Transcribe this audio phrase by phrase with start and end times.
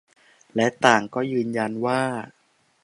[0.55, 2.01] และต่างก็ยืนยันว่า